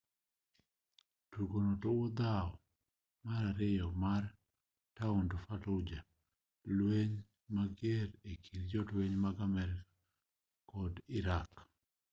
[1.31, 2.53] tugono luwo dhawo
[3.27, 4.23] mar ariyo mar
[4.97, 6.05] taond fallujah
[6.77, 7.13] lueny
[7.55, 9.85] mager ekind jolueny ma amerika
[10.71, 11.63] kod iraqi